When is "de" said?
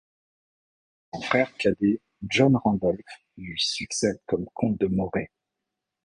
4.79-4.87